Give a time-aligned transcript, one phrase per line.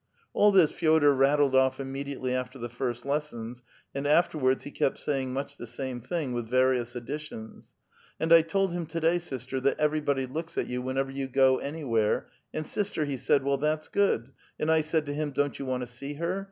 [0.33, 3.53] "All this Fe6dor rattled off immediately after the first lesson,
[3.93, 8.73] and afterwards he kept saying much the same thing with various additions:'* And I told
[8.73, 12.65] him to day, sister, that *■ everybody looks at you whenever you go anywhere,' and,
[12.65, 15.81] sister, he said, * AVell, that's good'; and I said to him,' Don't you want
[15.81, 16.39] to see her?'